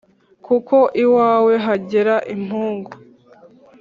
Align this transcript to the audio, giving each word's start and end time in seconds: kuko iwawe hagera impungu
kuko 0.45 0.77
iwawe 1.03 1.53
hagera 1.65 2.15
impungu 2.35 2.91